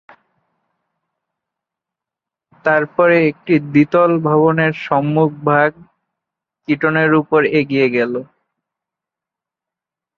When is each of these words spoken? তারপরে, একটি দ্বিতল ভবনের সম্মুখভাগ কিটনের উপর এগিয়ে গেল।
তারপরে, 2.65 3.17
একটি 3.31 3.53
দ্বিতল 3.67 4.11
ভবনের 4.27 4.73
সম্মুখভাগ 4.87 5.69
কিটনের 6.67 7.11
উপর 7.21 7.41
এগিয়ে 7.59 7.87
গেল। 7.95 8.13